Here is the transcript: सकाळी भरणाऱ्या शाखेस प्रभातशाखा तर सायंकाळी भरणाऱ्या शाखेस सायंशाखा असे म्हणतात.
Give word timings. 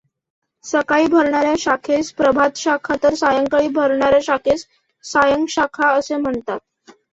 सकाळी 0.63 1.07
भरणाऱ्या 1.07 1.53
शाखेस 1.59 2.11
प्रभातशाखा 2.13 2.95
तर 3.03 3.13
सायंकाळी 3.13 3.67
भरणाऱ्या 3.69 4.19
शाखेस 4.23 4.65
सायंशाखा 5.03 5.89
असे 5.89 6.15
म्हणतात. 6.17 6.59